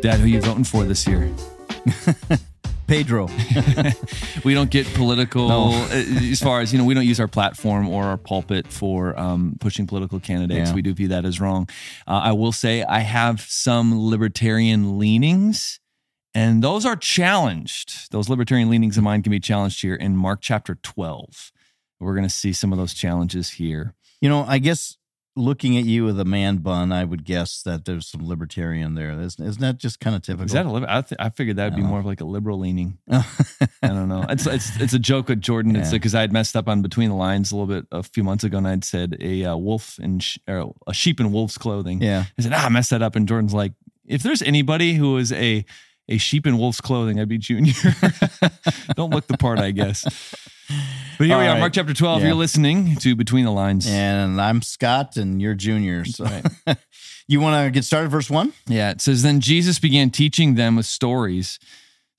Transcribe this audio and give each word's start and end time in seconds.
Dad, 0.00 0.18
who 0.20 0.26
you 0.26 0.40
voting 0.40 0.64
for 0.64 0.84
this 0.84 1.06
year? 1.06 1.30
Pedro. 2.86 3.28
we 4.44 4.52
don't 4.54 4.70
get 4.70 4.84
political 4.94 5.48
No. 5.48 5.70
uh, 5.72 5.88
as 5.92 6.40
far 6.40 6.60
as 6.60 6.72
you 6.72 6.78
know 6.78 6.84
we 6.84 6.94
don't 6.94 7.06
use 7.06 7.20
our 7.20 7.28
platform 7.28 7.88
or 7.88 8.04
our 8.04 8.16
pulpit 8.16 8.66
for 8.66 9.16
um, 9.18 9.56
pushing 9.60 9.86
political 9.86 10.18
candidates 10.18 10.70
Yeah. 10.70 10.74
we 10.74 10.82
do 10.82 10.92
view 10.92 11.06
that 11.08 11.24
as 11.24 11.40
wrong 11.40 11.68
uh, 12.08 12.20
i 12.24 12.32
will 12.32 12.50
say 12.50 12.82
i 12.82 12.98
have 13.00 13.42
some 13.42 14.08
libertarian 14.10 14.98
leanings 14.98 15.78
and 16.34 16.64
those 16.64 16.84
are 16.84 16.96
challenged 16.96 18.10
those 18.10 18.28
libertarian 18.28 18.68
leanings 18.68 18.98
of 18.98 19.04
mine 19.04 19.22
can 19.22 19.30
be 19.30 19.38
challenged 19.38 19.82
here 19.82 19.94
in 19.94 20.16
mark 20.16 20.40
chapter 20.42 20.74
12 20.74 21.52
we're 22.00 22.14
going 22.16 22.26
to 22.26 22.34
see 22.34 22.52
some 22.52 22.72
of 22.72 22.78
those 22.78 22.92
challenges 22.94 23.50
here 23.50 23.94
You 24.20 24.28
know, 24.28 24.44
I 24.48 24.58
guess 24.58 24.96
looking 25.36 25.76
at 25.78 25.84
you 25.84 26.04
with 26.04 26.18
a 26.18 26.24
man 26.24 26.58
bun, 26.58 26.92
I 26.92 27.04
would 27.04 27.24
guess 27.24 27.62
that 27.62 27.84
there's 27.84 28.08
some 28.08 28.26
libertarian 28.26 28.94
there. 28.94 29.12
Isn't, 29.18 29.46
isn't 29.46 29.60
that 29.60 29.78
just 29.78 30.00
kind 30.00 30.16
of 30.16 30.22
typical? 30.22 30.46
is 30.46 30.52
that 30.52 30.66
a 30.66 30.86
I, 30.88 31.02
th- 31.02 31.18
I 31.18 31.30
figured 31.30 31.56
that 31.56 31.72
would 31.72 31.76
be 31.76 31.82
more 31.82 32.00
of 32.00 32.06
like 32.06 32.20
a 32.20 32.24
liberal 32.24 32.58
leaning 32.58 32.98
I 33.10 33.24
don't 33.82 34.08
know. 34.08 34.24
It's 34.28 34.46
it's 34.46 34.80
it's 34.80 34.92
a 34.92 34.98
joke 34.98 35.28
with 35.28 35.40
Jordan. 35.40 35.76
It's 35.76 35.90
because 35.90 36.14
I 36.14 36.20
had 36.20 36.32
messed 36.32 36.56
up 36.56 36.68
on 36.68 36.82
between 36.82 37.08
the 37.10 37.16
lines 37.16 37.52
a 37.52 37.56
little 37.56 37.74
bit 37.74 37.86
a 37.92 38.02
few 38.02 38.24
months 38.24 38.44
ago, 38.44 38.58
and 38.58 38.68
I'd 38.68 38.84
said 38.84 39.16
a 39.20 39.44
uh, 39.44 39.56
wolf 39.56 39.98
in 39.98 40.18
sh- 40.20 40.38
or 40.48 40.74
a 40.86 40.92
sheep 40.94 41.20
in 41.20 41.32
wolf's 41.32 41.58
clothing. 41.58 42.02
yeah. 42.02 42.24
I 42.38 42.42
said, 42.42 42.52
ah, 42.52 42.66
I 42.66 42.68
messed 42.68 42.90
that 42.90 43.02
up, 43.02 43.16
and 43.16 43.26
Jordan's 43.26 43.54
like, 43.54 43.72
if 44.06 44.22
there's 44.22 44.42
anybody 44.42 44.94
who 44.94 45.16
is 45.16 45.32
a 45.32 45.64
a 46.08 46.18
sheep 46.18 46.46
in 46.46 46.58
wolf's 46.58 46.80
clothing, 46.80 47.20
I'd 47.20 47.28
be 47.28 47.38
Junior. 47.38 47.72
Don't 48.96 49.10
look 49.14 49.28
the 49.28 49.38
part, 49.38 49.58
I 49.60 49.70
guess. 49.70 50.04
But 51.18 51.26
here 51.26 51.34
All 51.34 51.42
we 51.42 51.46
are, 51.46 51.52
right. 51.52 51.60
Mark 51.60 51.74
chapter 51.74 51.92
twelve. 51.92 52.20
Yeah. 52.22 52.28
You're 52.28 52.36
listening 52.36 52.96
to 52.96 53.14
Between 53.14 53.44
the 53.44 53.50
Lines. 53.50 53.86
And 53.86 54.40
I'm 54.40 54.62
Scott, 54.62 55.16
and 55.16 55.40
you're 55.40 55.54
Junior. 55.54 56.04
So 56.06 56.24
Right. 56.24 56.44
you 57.28 57.40
want 57.40 57.62
to 57.64 57.70
get 57.70 57.84
started, 57.84 58.08
verse 58.08 58.30
one? 58.30 58.52
Yeah, 58.66 58.90
it 58.90 59.00
says, 59.00 59.22
then 59.22 59.40
Jesus 59.40 59.78
began 59.78 60.10
teaching 60.10 60.54
them 60.54 60.76
with 60.76 60.86
stories. 60.86 61.58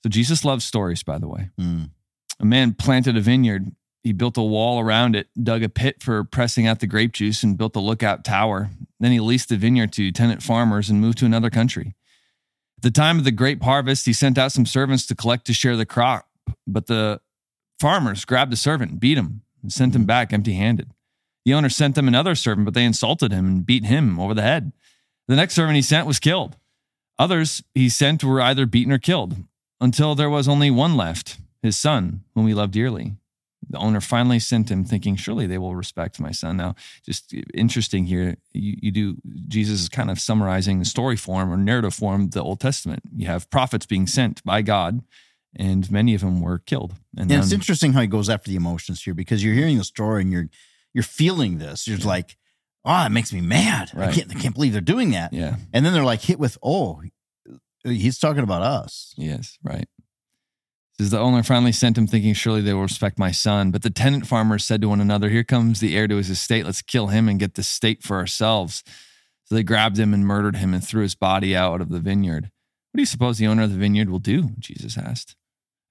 So 0.02 0.08
Jesus 0.08 0.44
loves 0.44 0.64
stories, 0.64 1.02
by 1.02 1.18
the 1.18 1.28
way. 1.28 1.50
Mm. 1.60 1.90
A 2.40 2.44
man 2.44 2.74
planted 2.74 3.16
a 3.16 3.20
vineyard. 3.20 3.72
He 4.02 4.12
built 4.12 4.36
a 4.36 4.42
wall 4.42 4.80
around 4.80 5.14
it, 5.14 5.28
dug 5.40 5.62
a 5.62 5.68
pit 5.68 6.02
for 6.02 6.24
pressing 6.24 6.66
out 6.66 6.80
the 6.80 6.86
grape 6.86 7.12
juice, 7.12 7.42
and 7.42 7.58
built 7.58 7.76
a 7.76 7.80
lookout 7.80 8.24
tower. 8.24 8.70
Then 8.98 9.12
he 9.12 9.20
leased 9.20 9.48
the 9.48 9.56
vineyard 9.56 9.92
to 9.94 10.10
tenant 10.12 10.42
farmers 10.42 10.90
and 10.90 11.00
moved 11.00 11.18
to 11.18 11.26
another 11.26 11.50
country. 11.50 11.94
At 12.78 12.82
the 12.82 12.90
time 12.90 13.18
of 13.18 13.24
the 13.24 13.30
grape 13.32 13.62
harvest, 13.62 14.06
he 14.06 14.12
sent 14.12 14.38
out 14.38 14.52
some 14.52 14.66
servants 14.66 15.06
to 15.06 15.14
collect 15.14 15.44
to 15.46 15.52
share 15.52 15.76
the 15.76 15.86
crop, 15.86 16.28
but 16.66 16.86
the 16.86 17.20
farmers 17.82 18.24
grabbed 18.24 18.52
the 18.52 18.56
servant, 18.56 19.00
beat 19.00 19.18
him, 19.18 19.42
and 19.60 19.72
sent 19.72 19.94
him 19.94 20.02
mm-hmm. 20.02 20.06
back 20.06 20.32
empty 20.32 20.54
handed. 20.54 20.92
The 21.44 21.52
owner 21.52 21.68
sent 21.68 21.96
them 21.96 22.06
another 22.06 22.36
servant, 22.36 22.64
but 22.64 22.74
they 22.74 22.84
insulted 22.84 23.32
him 23.32 23.46
and 23.46 23.66
beat 23.66 23.84
him 23.84 24.20
over 24.20 24.34
the 24.34 24.42
head. 24.42 24.72
The 25.26 25.34
next 25.34 25.54
servant 25.54 25.74
he 25.74 25.82
sent 25.82 26.06
was 26.06 26.20
killed. 26.20 26.56
Others 27.18 27.64
he 27.74 27.88
sent 27.88 28.22
were 28.22 28.40
either 28.40 28.66
beaten 28.66 28.92
or 28.92 28.98
killed 28.98 29.34
until 29.80 30.14
there 30.14 30.30
was 30.30 30.46
only 30.46 30.70
one 30.70 30.96
left, 30.96 31.38
his 31.60 31.76
son, 31.76 32.22
whom 32.36 32.46
he 32.46 32.54
loved 32.54 32.72
dearly. 32.72 33.14
The 33.68 33.78
owner 33.78 34.00
finally 34.00 34.38
sent 34.38 34.70
him, 34.70 34.84
thinking, 34.84 35.16
Surely 35.16 35.48
they 35.48 35.58
will 35.58 35.74
respect 35.74 36.20
my 36.20 36.30
son. 36.30 36.56
Now, 36.56 36.76
just 37.04 37.34
interesting 37.52 38.06
here, 38.06 38.36
you, 38.52 38.76
you 38.80 38.90
do, 38.92 39.16
Jesus 39.48 39.80
is 39.80 39.88
kind 39.88 40.10
of 40.10 40.20
summarizing 40.20 40.78
the 40.78 40.84
story 40.84 41.16
form 41.16 41.52
or 41.52 41.56
narrative 41.56 41.94
form 41.94 42.22
of 42.22 42.30
the 42.30 42.42
Old 42.42 42.60
Testament. 42.60 43.02
You 43.16 43.26
have 43.26 43.50
prophets 43.50 43.86
being 43.86 44.06
sent 44.06 44.44
by 44.44 44.62
God, 44.62 45.02
and 45.56 45.90
many 45.90 46.14
of 46.14 46.20
them 46.22 46.40
were 46.40 46.58
killed. 46.58 46.94
And 47.16 47.30
And 47.30 47.42
it's 47.42 47.52
interesting 47.52 47.92
how 47.92 48.00
he 48.00 48.06
goes 48.06 48.28
after 48.28 48.50
the 48.50 48.56
emotions 48.56 49.02
here 49.02 49.14
because 49.14 49.44
you're 49.44 49.54
hearing 49.54 49.78
the 49.78 49.84
story 49.84 50.22
and 50.22 50.32
you're 50.32 50.48
you're 50.94 51.04
feeling 51.04 51.58
this. 51.58 51.86
You're 51.88 51.98
like, 51.98 52.36
oh, 52.84 53.06
it 53.06 53.10
makes 53.10 53.32
me 53.32 53.40
mad. 53.40 53.92
I 53.96 54.12
can't 54.12 54.34
I 54.34 54.38
can't 54.38 54.54
believe 54.54 54.72
they're 54.72 54.80
doing 54.80 55.10
that. 55.12 55.32
yeah, 55.32 55.56
And 55.72 55.84
then 55.84 55.92
they're 55.92 56.04
like 56.04 56.22
hit 56.22 56.38
with, 56.38 56.58
oh, 56.62 57.02
he's 57.84 58.18
talking 58.18 58.42
about 58.42 58.62
us. 58.62 59.14
Yes, 59.16 59.58
right. 59.62 59.88
Says 60.98 61.10
the 61.10 61.18
owner 61.18 61.42
finally 61.42 61.72
sent 61.72 61.96
him, 61.96 62.06
thinking 62.06 62.34
surely 62.34 62.60
they 62.60 62.74
will 62.74 62.82
respect 62.82 63.18
my 63.18 63.30
son. 63.30 63.70
But 63.70 63.82
the 63.82 63.90
tenant 63.90 64.26
farmers 64.26 64.64
said 64.64 64.82
to 64.82 64.88
one 64.90 65.00
another, 65.00 65.30
"Here 65.30 65.42
comes 65.44 65.80
the 65.80 65.96
heir 65.96 66.06
to 66.06 66.16
his 66.16 66.28
estate. 66.28 66.66
Let's 66.66 66.82
kill 66.82 67.06
him 67.08 67.28
and 67.28 67.40
get 67.40 67.54
the 67.54 67.60
estate 67.62 68.02
for 68.02 68.18
ourselves." 68.18 68.84
So 69.44 69.54
they 69.54 69.62
grabbed 69.62 69.98
him 69.98 70.12
and 70.12 70.26
murdered 70.26 70.56
him 70.56 70.74
and 70.74 70.86
threw 70.86 71.02
his 71.02 71.14
body 71.14 71.56
out 71.56 71.80
of 71.80 71.88
the 71.88 71.98
vineyard. 71.98 72.44
What 72.92 72.98
do 72.98 73.02
you 73.02 73.06
suppose 73.06 73.38
the 73.38 73.46
owner 73.46 73.62
of 73.62 73.72
the 73.72 73.78
vineyard 73.78 74.10
will 74.10 74.18
do? 74.18 74.50
Jesus 74.58 74.98
asked. 74.98 75.34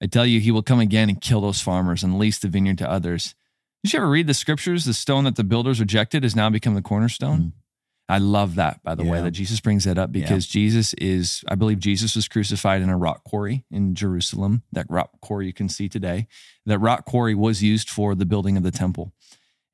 I 0.02 0.06
tell 0.06 0.26
you, 0.26 0.40
he 0.40 0.50
will 0.50 0.62
come 0.62 0.80
again 0.80 1.08
and 1.08 1.20
kill 1.20 1.40
those 1.40 1.60
farmers 1.60 2.02
and 2.02 2.18
lease 2.18 2.38
the 2.38 2.48
vineyard 2.48 2.78
to 2.78 2.90
others. 2.90 3.36
Did 3.84 3.92
you 3.92 3.98
ever 3.98 4.08
read 4.08 4.26
the 4.26 4.34
scriptures? 4.34 4.84
The 4.84 4.94
stone 4.94 5.24
that 5.24 5.36
the 5.36 5.44
builders 5.44 5.78
rejected 5.78 6.24
has 6.24 6.34
now 6.34 6.50
become 6.50 6.74
the 6.74 6.82
cornerstone. 6.82 7.38
Mm. 7.40 7.52
I 8.08 8.18
love 8.18 8.56
that, 8.56 8.82
by 8.82 8.94
the 8.94 9.04
way, 9.04 9.22
that 9.22 9.30
Jesus 9.30 9.60
brings 9.60 9.84
that 9.84 9.96
up 9.96 10.12
because 10.12 10.46
Jesus 10.46 10.92
is, 10.94 11.42
I 11.48 11.54
believe 11.54 11.78
Jesus 11.78 12.14
was 12.14 12.28
crucified 12.28 12.82
in 12.82 12.90
a 12.90 12.96
rock 12.96 13.24
quarry 13.24 13.64
in 13.70 13.94
Jerusalem. 13.94 14.64
That 14.72 14.86
rock 14.90 15.12
quarry 15.22 15.46
you 15.46 15.54
can 15.54 15.70
see 15.70 15.88
today. 15.88 16.26
That 16.66 16.78
rock 16.78 17.06
quarry 17.06 17.34
was 17.34 17.62
used 17.62 17.88
for 17.88 18.14
the 18.14 18.26
building 18.26 18.58
of 18.58 18.64
the 18.64 18.70
temple. 18.70 19.14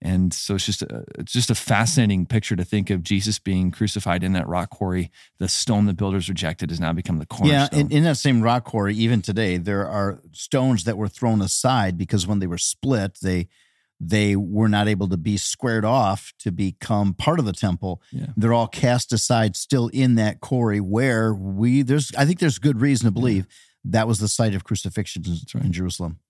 And 0.00 0.32
so 0.32 0.54
it's 0.54 0.66
just 0.66 0.82
a, 0.82 1.04
it's 1.18 1.32
just 1.32 1.50
a 1.50 1.54
fascinating 1.56 2.24
picture 2.24 2.54
to 2.54 2.64
think 2.64 2.88
of 2.90 3.02
Jesus 3.02 3.38
being 3.38 3.72
crucified 3.72 4.22
in 4.22 4.32
that 4.34 4.46
rock 4.46 4.70
quarry. 4.70 5.10
The 5.38 5.48
stone 5.48 5.86
the 5.86 5.92
builders 5.92 6.28
rejected 6.28 6.70
has 6.70 6.78
now 6.78 6.92
become 6.92 7.18
the 7.18 7.26
Yeah, 7.42 7.66
cornerstone. 7.66 7.80
in, 7.80 7.92
in 7.92 8.04
that 8.04 8.16
same 8.16 8.40
rock 8.40 8.64
quarry, 8.64 8.94
even 8.94 9.22
today, 9.22 9.56
there 9.56 9.88
are 9.88 10.20
stones 10.32 10.84
that 10.84 10.96
were 10.96 11.08
thrown 11.08 11.42
aside 11.42 11.98
because 11.98 12.26
when 12.26 12.38
they 12.38 12.46
were 12.46 12.58
split, 12.58 13.18
they 13.22 13.48
they 14.00 14.36
were 14.36 14.68
not 14.68 14.86
able 14.86 15.08
to 15.08 15.16
be 15.16 15.36
squared 15.36 15.84
off 15.84 16.32
to 16.38 16.52
become 16.52 17.14
part 17.14 17.40
of 17.40 17.44
the 17.44 17.52
temple. 17.52 18.00
Yeah. 18.12 18.26
They're 18.36 18.54
all 18.54 18.68
cast 18.68 19.12
aside 19.12 19.56
still 19.56 19.88
in 19.88 20.14
that 20.14 20.40
quarry 20.40 20.80
where 20.80 21.34
we 21.34 21.82
there's 21.82 22.14
I 22.14 22.24
think 22.24 22.38
there's 22.38 22.60
good 22.60 22.80
reason 22.80 23.06
to 23.06 23.10
believe 23.10 23.46
that 23.84 24.06
was 24.06 24.20
the 24.20 24.28
site 24.28 24.54
of 24.54 24.62
crucifixion 24.62 25.24
right. 25.54 25.64
in 25.64 25.72
Jerusalem. 25.72 26.20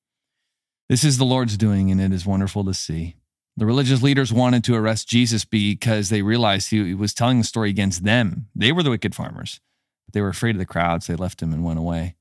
This 0.88 1.04
is 1.04 1.18
the 1.18 1.26
Lord's 1.26 1.58
doing, 1.58 1.90
and 1.90 2.00
it 2.00 2.12
is 2.14 2.24
wonderful 2.24 2.64
to 2.64 2.72
see. 2.72 3.16
The 3.58 3.66
religious 3.66 4.02
leaders 4.02 4.32
wanted 4.32 4.62
to 4.64 4.76
arrest 4.76 5.08
Jesus 5.08 5.44
because 5.44 6.10
they 6.10 6.22
realized 6.22 6.70
he 6.70 6.94
was 6.94 7.12
telling 7.12 7.38
the 7.38 7.44
story 7.44 7.70
against 7.70 8.04
them. 8.04 8.46
They 8.54 8.70
were 8.70 8.84
the 8.84 8.90
wicked 8.90 9.16
farmers. 9.16 9.58
But 10.06 10.14
they 10.14 10.20
were 10.20 10.28
afraid 10.28 10.54
of 10.54 10.60
the 10.60 10.64
crowds. 10.64 11.08
They 11.08 11.16
left 11.16 11.42
him 11.42 11.52
and 11.52 11.64
went 11.64 11.80
away. 11.80 12.14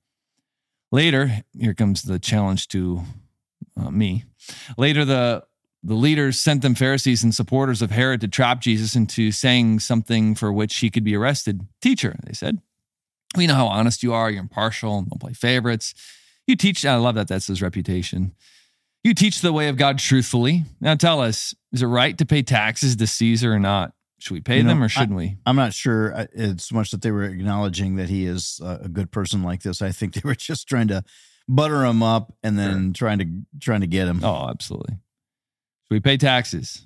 Later, 0.92 1.44
here 1.56 1.76
comes 1.76 2.02
the 2.02 2.18
challenge 2.18 2.68
to 2.70 3.04
uh, 3.80 3.92
me. 3.92 4.26
Later, 4.78 5.06
the 5.06 5.44
the 5.84 5.94
leaders 5.94 6.42
sent 6.42 6.64
them 6.64 6.74
Pharisees 6.74 7.24
and 7.24 7.36
supporters 7.36 7.84
of 7.84 7.92
Herod 7.92 8.20
to 8.22 8.28
trap 8.28 8.60
Jesus 8.60 8.96
into 8.96 9.32
saying 9.32 9.82
something 9.82 10.34
for 10.34 10.52
which 10.52 10.76
he 10.78 10.90
could 10.90 11.04
be 11.04 11.16
arrested. 11.16 11.62
Teacher, 11.82 12.16
they 12.24 12.34
said, 12.34 12.62
we 13.36 13.46
know 13.46 13.54
how 13.54 13.68
honest 13.68 14.02
you 14.02 14.12
are. 14.12 14.32
You're 14.32 14.42
impartial. 14.42 15.04
Don't 15.04 15.22
play 15.22 15.34
favorites. 15.34 15.94
You 16.48 16.56
teach. 16.56 16.84
I 16.84 16.96
love 16.96 17.14
that. 17.16 17.28
That's 17.28 17.48
his 17.48 17.62
reputation. 17.62 18.34
You 19.08 19.14
teach 19.14 19.40
the 19.40 19.54
way 19.54 19.70
of 19.70 19.78
God 19.78 20.00
truthfully. 20.00 20.66
Now 20.82 20.96
tell 20.96 21.22
us, 21.22 21.56
is 21.72 21.82
it 21.82 21.86
right 21.86 22.18
to 22.18 22.26
pay 22.26 22.44
taxes 22.44 22.98
to 22.98 23.08
Caesar 23.08 23.54
or 23.54 23.58
not? 23.58 23.94
Should 24.20 24.34
we 24.34 24.42
pay 24.42 24.58
You 24.58 24.64
know, 24.64 24.70
them 24.72 24.84
or 24.84 24.90
shouldn't 24.90 25.16
we? 25.16 25.38
I'm 25.46 25.56
not 25.56 25.74
sure 25.74 26.14
uh, 26.14 26.26
it's 26.34 26.74
much 26.74 26.92
that 26.92 27.04
they 27.04 27.12
were 27.12 27.24
acknowledging 27.24 27.96
that 27.96 28.10
he 28.10 28.26
is 28.26 28.60
a 28.62 28.82
a 28.84 28.90
good 28.90 29.10
person 29.10 29.44
like 29.44 29.62
this. 29.62 29.82
I 29.82 29.94
think 29.94 30.14
they 30.16 30.22
were 30.26 30.36
just 30.36 30.68
trying 30.68 30.90
to 30.90 31.06
butter 31.48 31.86
him 31.86 32.04
up 32.04 32.34
and 32.44 32.60
then 32.60 32.92
trying 32.92 33.20
to 33.20 33.28
trying 33.62 33.80
to 33.80 33.88
get 33.88 34.10
him. 34.10 34.26
Oh, 34.26 34.50
absolutely. 34.50 34.96
Should 34.96 35.94
we 35.94 36.00
pay 36.02 36.18
taxes? 36.18 36.86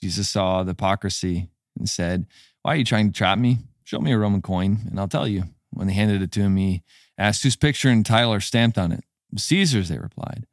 Jesus 0.00 0.30
saw 0.30 0.62
the 0.62 0.70
hypocrisy 0.70 1.50
and 1.76 1.88
said, 1.88 2.26
Why 2.62 2.74
are 2.74 2.76
you 2.76 2.84
trying 2.84 3.10
to 3.10 3.18
trap 3.18 3.40
me? 3.40 3.58
Show 3.82 3.98
me 3.98 4.12
a 4.12 4.18
Roman 4.18 4.40
coin 4.40 4.82
and 4.88 5.00
I'll 5.00 5.08
tell 5.08 5.26
you. 5.26 5.46
When 5.70 5.88
they 5.88 5.94
handed 5.94 6.22
it 6.22 6.30
to 6.32 6.42
him, 6.42 6.56
he 6.56 6.84
asked 7.18 7.42
whose 7.42 7.56
picture 7.56 7.88
and 7.88 8.06
title 8.06 8.32
are 8.32 8.38
stamped 8.38 8.78
on 8.78 8.92
it. 8.92 9.02
Caesar's, 9.36 9.88
they 9.88 9.98
replied. 9.98 10.46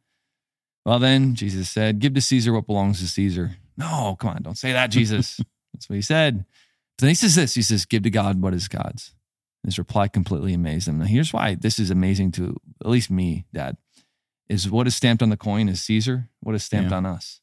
Well, 0.87 0.99
then, 0.99 1.35
Jesus 1.35 1.69
said, 1.69 1.99
Give 1.99 2.13
to 2.13 2.21
Caesar 2.21 2.53
what 2.53 2.65
belongs 2.65 3.01
to 3.01 3.07
Caesar. 3.09 3.57
No, 3.75 4.15
come 4.17 4.29
on, 4.29 4.41
don't 4.41 4.57
say 4.57 4.71
that, 4.71 4.87
Jesus. 4.87 5.37
That's 5.73 5.89
what 5.89 5.97
he 5.97 6.01
said. 6.01 6.45
But 6.97 7.01
then 7.01 7.09
he 7.09 7.13
says 7.15 7.35
this 7.35 7.55
He 7.55 7.61
says, 7.61 7.83
Give 7.85 8.03
to 8.03 8.09
God 8.09 8.41
what 8.41 8.53
is 8.53 8.69
God's. 8.69 9.13
His 9.65 9.77
reply 9.77 10.07
completely 10.07 10.53
amazed 10.53 10.87
him. 10.87 10.99
Now, 10.99 11.05
here's 11.05 11.33
why 11.33 11.55
this 11.55 11.77
is 11.77 11.91
amazing 11.91 12.31
to 12.33 12.55
at 12.81 12.89
least 12.89 13.11
me, 13.11 13.43
Dad, 13.53 13.75
is 14.47 14.71
what 14.71 14.87
is 14.87 14.95
stamped 14.95 15.21
on 15.21 15.29
the 15.29 15.35
coin 15.35 15.67
is 15.67 15.81
Caesar. 15.81 16.29
What 16.39 16.55
is 16.55 16.63
stamped 16.63 16.91
Yeah. 16.91 16.97
on 16.97 17.05
us? 17.05 17.41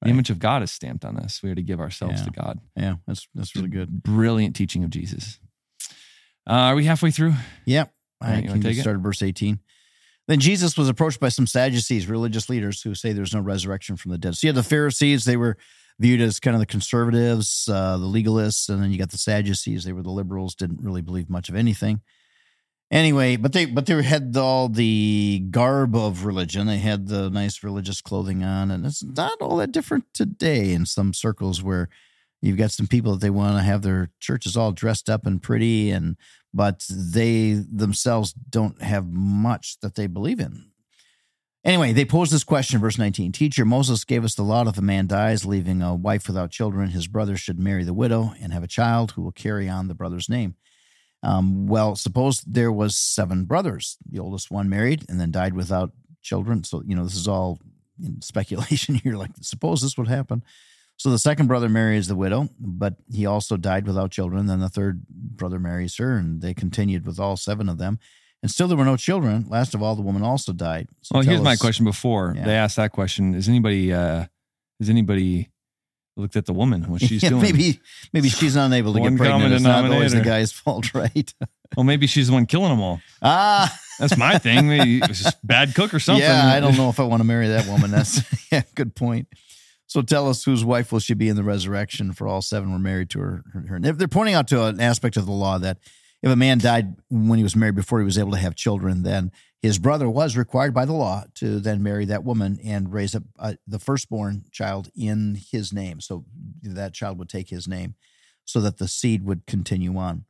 The 0.00 0.06
Right. 0.06 0.12
image 0.14 0.30
of 0.30 0.38
God 0.38 0.62
is 0.62 0.70
stamped 0.70 1.04
on 1.04 1.18
us. 1.18 1.42
We 1.42 1.50
are 1.50 1.54
to 1.54 1.62
give 1.62 1.80
ourselves 1.80 2.20
Yeah. 2.20 2.24
to 2.24 2.30
God. 2.30 2.60
Yeah, 2.74 2.94
that's 3.06 3.28
that's 3.34 3.54
really 3.54 3.68
good. 3.68 4.02
Brilliant 4.02 4.56
teaching 4.56 4.82
of 4.82 4.88
Jesus. 4.88 5.40
Uh, 6.48 6.52
are 6.72 6.74
we 6.74 6.86
halfway 6.86 7.10
through? 7.10 7.34
Yep. 7.66 7.92
Right, 8.22 8.30
I 8.30 8.38
you 8.38 8.48
can 8.48 8.62
take 8.62 8.78
it? 8.78 8.80
started 8.80 9.02
verse 9.02 9.20
18. 9.20 9.58
Then 10.28 10.40
Jesus 10.40 10.76
was 10.76 10.88
approached 10.88 11.20
by 11.20 11.30
some 11.30 11.46
Sadducees, 11.46 12.06
religious 12.06 12.48
leaders 12.50 12.82
who 12.82 12.94
say 12.94 13.12
there's 13.12 13.34
no 13.34 13.40
resurrection 13.40 13.96
from 13.96 14.12
the 14.12 14.18
dead. 14.18 14.36
So 14.36 14.46
you 14.46 14.48
had 14.50 14.56
the 14.56 14.62
Pharisees, 14.62 15.24
they 15.24 15.38
were 15.38 15.56
viewed 15.98 16.20
as 16.20 16.38
kind 16.38 16.54
of 16.54 16.60
the 16.60 16.66
conservatives, 16.66 17.68
uh, 17.72 17.96
the 17.96 18.06
legalists, 18.06 18.68
and 18.68 18.82
then 18.82 18.92
you 18.92 18.98
got 18.98 19.10
the 19.10 19.18
Sadducees, 19.18 19.84
they 19.84 19.92
were 19.92 20.02
the 20.02 20.10
liberals, 20.10 20.54
didn't 20.54 20.82
really 20.82 21.02
believe 21.02 21.30
much 21.30 21.48
of 21.48 21.56
anything. 21.56 22.02
Anyway, 22.90 23.36
but 23.36 23.52
they 23.52 23.66
but 23.66 23.84
they 23.84 24.02
had 24.02 24.34
all 24.36 24.68
the 24.68 25.44
garb 25.50 25.94
of 25.94 26.24
religion. 26.24 26.66
They 26.66 26.78
had 26.78 27.08
the 27.08 27.28
nice 27.28 27.62
religious 27.62 28.00
clothing 28.00 28.42
on, 28.42 28.70
and 28.70 28.86
it's 28.86 29.04
not 29.04 29.42
all 29.42 29.56
that 29.56 29.72
different 29.72 30.04
today 30.14 30.72
in 30.72 30.86
some 30.86 31.12
circles 31.12 31.62
where 31.62 31.90
you've 32.40 32.56
got 32.56 32.70
some 32.70 32.86
people 32.86 33.12
that 33.12 33.20
they 33.20 33.28
want 33.28 33.56
to 33.56 33.62
have 33.62 33.82
their 33.82 34.10
churches 34.20 34.56
all 34.56 34.72
dressed 34.72 35.10
up 35.10 35.26
and 35.26 35.42
pretty 35.42 35.90
and 35.90 36.16
but 36.52 36.84
they 36.90 37.52
themselves 37.52 38.32
don't 38.32 38.80
have 38.82 39.06
much 39.08 39.78
that 39.80 39.94
they 39.94 40.06
believe 40.06 40.40
in. 40.40 40.64
Anyway, 41.64 41.92
they 41.92 42.04
pose 42.04 42.30
this 42.30 42.44
question, 42.44 42.80
verse 42.80 42.98
19 42.98 43.32
Teacher, 43.32 43.64
Moses 43.64 44.04
gave 44.04 44.24
us 44.24 44.34
the 44.34 44.42
law 44.42 44.66
if 44.66 44.78
a 44.78 44.82
man 44.82 45.06
dies, 45.06 45.44
leaving 45.44 45.82
a 45.82 45.94
wife 45.94 46.26
without 46.26 46.50
children, 46.50 46.90
his 46.90 47.06
brother 47.06 47.36
should 47.36 47.58
marry 47.58 47.84
the 47.84 47.92
widow 47.92 48.32
and 48.40 48.52
have 48.52 48.62
a 48.62 48.68
child 48.68 49.12
who 49.12 49.22
will 49.22 49.32
carry 49.32 49.68
on 49.68 49.88
the 49.88 49.94
brother's 49.94 50.28
name. 50.28 50.54
Um, 51.22 51.66
well, 51.66 51.96
suppose 51.96 52.40
there 52.42 52.72
was 52.72 52.96
seven 52.96 53.44
brothers. 53.44 53.98
The 54.08 54.20
oldest 54.20 54.50
one 54.50 54.68
married 54.68 55.04
and 55.08 55.20
then 55.20 55.32
died 55.32 55.54
without 55.54 55.90
children. 56.22 56.62
So, 56.64 56.82
you 56.86 56.94
know, 56.94 57.04
this 57.04 57.16
is 57.16 57.28
all 57.28 57.58
speculation 58.20 58.94
here. 59.02 59.16
Like, 59.16 59.32
suppose 59.40 59.82
this 59.82 59.98
would 59.98 60.08
happen. 60.08 60.42
So 60.98 61.10
the 61.10 61.18
second 61.18 61.46
brother 61.46 61.68
marries 61.68 62.08
the 62.08 62.16
widow, 62.16 62.48
but 62.58 62.94
he 63.08 63.24
also 63.24 63.56
died 63.56 63.86
without 63.86 64.10
children. 64.10 64.46
Then 64.46 64.58
the 64.58 64.68
third 64.68 65.06
brother 65.08 65.60
marries 65.60 65.96
her, 65.98 66.16
and 66.16 66.42
they 66.42 66.54
continued 66.54 67.06
with 67.06 67.20
all 67.20 67.36
seven 67.36 67.68
of 67.68 67.78
them. 67.78 68.00
And 68.42 68.50
still 68.50 68.66
there 68.66 68.76
were 68.76 68.84
no 68.84 68.96
children. 68.96 69.46
Last 69.48 69.74
of 69.74 69.82
all, 69.82 69.94
the 69.94 70.02
woman 70.02 70.22
also 70.22 70.52
died. 70.52 70.88
So 71.02 71.14
well, 71.14 71.22
here's 71.22 71.38
us, 71.38 71.44
my 71.44 71.54
question 71.54 71.84
before 71.84 72.34
yeah. 72.36 72.44
they 72.44 72.54
asked 72.54 72.76
that 72.76 72.90
question. 72.90 73.34
Is 73.34 73.48
anybody 73.48 73.92
uh 73.92 74.26
has 74.80 74.90
anybody 74.90 75.50
looked 76.16 76.34
at 76.34 76.46
the 76.46 76.52
woman, 76.52 76.82
what 76.90 77.00
she's 77.00 77.22
yeah, 77.22 77.30
doing? 77.30 77.42
Maybe 77.42 77.80
maybe 78.12 78.28
she's 78.28 78.56
unable 78.56 78.92
to 78.94 79.00
get 79.00 79.16
pregnant. 79.16 79.54
It's 79.54 79.62
not 79.62 79.84
always 79.84 80.12
the 80.12 80.20
guy's 80.20 80.50
fault, 80.50 80.94
right? 80.94 81.32
well, 81.76 81.84
maybe 81.84 82.08
she's 82.08 82.26
the 82.26 82.32
one 82.32 82.46
killing 82.46 82.70
them 82.70 82.80
all. 82.80 83.00
Ah, 83.22 83.72
that's 84.00 84.16
my 84.16 84.38
thing. 84.38 84.68
Maybe 84.68 85.00
just 85.00 85.36
bad 85.46 85.76
cook 85.76 85.94
or 85.94 86.00
something. 86.00 86.24
Yeah, 86.28 86.46
I 86.46 86.58
don't 86.58 86.76
know 86.76 86.88
if 86.88 86.98
I 86.98 87.04
want 87.04 87.20
to 87.20 87.24
marry 87.24 87.48
that 87.48 87.66
woman. 87.66 87.92
That's 87.92 88.20
yeah, 88.52 88.62
good 88.74 88.96
point. 88.96 89.28
So 89.88 90.02
tell 90.02 90.28
us 90.28 90.44
whose 90.44 90.64
wife 90.64 90.92
will 90.92 91.00
she 91.00 91.14
be 91.14 91.30
in 91.30 91.36
the 91.36 91.42
resurrection? 91.42 92.12
For 92.12 92.28
all 92.28 92.42
seven 92.42 92.70
were 92.70 92.78
married 92.78 93.08
to 93.10 93.20
her. 93.20 93.42
her. 93.68 93.80
They're 93.80 94.06
pointing 94.06 94.34
out 94.34 94.46
to 94.48 94.66
an 94.66 94.80
aspect 94.80 95.16
of 95.16 95.24
the 95.24 95.32
law 95.32 95.58
that 95.58 95.78
if 96.22 96.30
a 96.30 96.36
man 96.36 96.58
died 96.58 96.96
when 97.08 97.38
he 97.38 97.42
was 97.42 97.56
married 97.56 97.74
before 97.74 97.98
he 97.98 98.04
was 98.04 98.18
able 98.18 98.32
to 98.32 98.38
have 98.38 98.54
children, 98.54 99.02
then 99.02 99.32
his 99.62 99.78
brother 99.78 100.08
was 100.08 100.36
required 100.36 100.74
by 100.74 100.84
the 100.84 100.92
law 100.92 101.24
to 101.36 101.58
then 101.58 101.82
marry 101.82 102.04
that 102.04 102.22
woman 102.22 102.58
and 102.62 102.92
raise 102.92 103.14
up 103.14 103.22
uh, 103.38 103.54
the 103.66 103.78
firstborn 103.78 104.44
child 104.52 104.90
in 104.94 105.40
his 105.50 105.72
name. 105.72 106.00
So 106.00 106.26
that 106.62 106.92
child 106.92 107.18
would 107.18 107.30
take 107.30 107.48
his 107.48 107.66
name 107.66 107.94
so 108.44 108.60
that 108.60 108.76
the 108.76 108.88
seed 108.88 109.24
would 109.24 109.46
continue 109.46 109.96
on. 109.96 110.26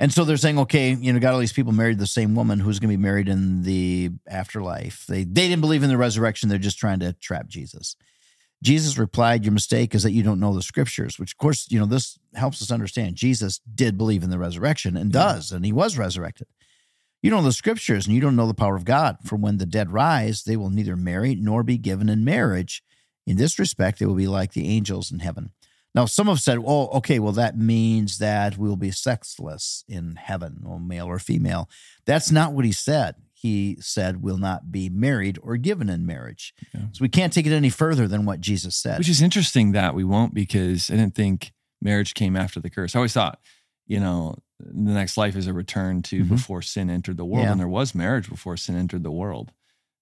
And 0.00 0.12
so 0.12 0.24
they're 0.24 0.36
saying, 0.36 0.58
okay, 0.58 0.94
you 0.94 1.12
know, 1.12 1.20
got 1.20 1.34
all 1.34 1.40
these 1.40 1.52
people 1.52 1.72
married 1.72 1.98
the 1.98 2.06
same 2.06 2.34
woman 2.34 2.58
who's 2.58 2.80
going 2.80 2.90
to 2.90 2.96
be 2.96 3.02
married 3.02 3.28
in 3.28 3.62
the 3.62 4.10
afterlife. 4.26 5.04
They 5.06 5.24
they 5.24 5.46
didn't 5.46 5.60
believe 5.60 5.82
in 5.82 5.90
the 5.90 5.98
resurrection. 5.98 6.48
They're 6.48 6.58
just 6.58 6.78
trying 6.78 7.00
to 7.00 7.12
trap 7.12 7.48
Jesus. 7.48 7.96
Jesus 8.62 8.98
replied, 8.98 9.44
Your 9.44 9.52
mistake 9.52 9.94
is 9.94 10.02
that 10.02 10.12
you 10.12 10.22
don't 10.22 10.40
know 10.40 10.54
the 10.54 10.62
scriptures, 10.62 11.18
which, 11.18 11.32
of 11.32 11.38
course, 11.38 11.66
you 11.70 11.78
know, 11.78 11.86
this 11.86 12.18
helps 12.34 12.60
us 12.60 12.70
understand 12.70 13.16
Jesus 13.16 13.60
did 13.74 13.96
believe 13.96 14.22
in 14.22 14.30
the 14.30 14.38
resurrection 14.38 14.96
and 14.96 15.10
does, 15.10 15.50
and 15.50 15.64
he 15.64 15.72
was 15.72 15.96
resurrected. 15.96 16.46
You 17.22 17.30
don't 17.30 17.42
know 17.42 17.48
the 17.48 17.52
scriptures 17.52 18.06
and 18.06 18.14
you 18.14 18.20
don't 18.20 18.36
know 18.36 18.46
the 18.46 18.54
power 18.54 18.76
of 18.76 18.84
God. 18.84 19.18
For 19.24 19.36
when 19.36 19.58
the 19.58 19.66
dead 19.66 19.92
rise, 19.92 20.44
they 20.44 20.56
will 20.56 20.70
neither 20.70 20.96
marry 20.96 21.34
nor 21.34 21.62
be 21.62 21.76
given 21.76 22.08
in 22.08 22.24
marriage. 22.24 22.82
In 23.26 23.36
this 23.36 23.58
respect, 23.58 23.98
they 23.98 24.06
will 24.06 24.14
be 24.14 24.26
like 24.26 24.52
the 24.52 24.68
angels 24.68 25.12
in 25.12 25.18
heaven. 25.18 25.50
Now, 25.94 26.06
some 26.06 26.28
have 26.28 26.40
said, 26.40 26.58
oh, 26.64 26.88
okay, 26.88 27.18
well, 27.18 27.32
that 27.32 27.58
means 27.58 28.18
that 28.18 28.56
we 28.56 28.68
will 28.68 28.76
be 28.76 28.92
sexless 28.92 29.84
in 29.88 30.16
heaven, 30.16 30.62
or 30.64 30.78
male 30.78 31.06
or 31.06 31.18
female. 31.18 31.68
That's 32.06 32.30
not 32.30 32.52
what 32.52 32.64
he 32.64 32.72
said 32.72 33.16
he 33.40 33.78
said 33.80 34.22
will 34.22 34.36
not 34.36 34.70
be 34.70 34.90
married 34.90 35.38
or 35.42 35.56
given 35.56 35.88
in 35.88 36.04
marriage. 36.04 36.52
Yeah. 36.74 36.82
So 36.92 37.00
we 37.00 37.08
can't 37.08 37.32
take 37.32 37.46
it 37.46 37.52
any 37.52 37.70
further 37.70 38.06
than 38.06 38.26
what 38.26 38.40
Jesus 38.40 38.76
said. 38.76 38.98
Which 38.98 39.08
is 39.08 39.22
interesting 39.22 39.72
that 39.72 39.94
we 39.94 40.04
won't 40.04 40.34
because 40.34 40.90
I 40.90 40.96
didn't 40.96 41.14
think 41.14 41.52
marriage 41.80 42.12
came 42.12 42.36
after 42.36 42.60
the 42.60 42.68
curse. 42.68 42.94
I 42.94 42.98
always 42.98 43.14
thought, 43.14 43.40
you 43.86 43.98
know, 43.98 44.36
the 44.58 44.92
next 44.92 45.16
life 45.16 45.36
is 45.36 45.46
a 45.46 45.54
return 45.54 46.02
to 46.02 46.20
mm-hmm. 46.20 46.34
before 46.34 46.60
sin 46.60 46.90
entered 46.90 47.16
the 47.16 47.24
world, 47.24 47.46
yeah. 47.46 47.52
and 47.52 47.58
there 47.58 47.66
was 47.66 47.94
marriage 47.94 48.28
before 48.28 48.58
sin 48.58 48.76
entered 48.76 49.04
the 49.04 49.10
world. 49.10 49.52